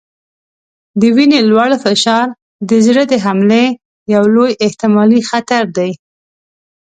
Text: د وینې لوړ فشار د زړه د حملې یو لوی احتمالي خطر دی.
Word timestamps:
د 0.99 1.01
وینې 1.15 1.39
لوړ 1.51 1.69
فشار 1.83 2.27
د 2.69 2.71
زړه 2.85 3.03
د 3.11 3.13
حملې 3.25 3.65
یو 4.13 4.23
لوی 4.35 4.51
احتمالي 4.65 5.21
خطر 5.29 5.63
دی. 5.77 5.91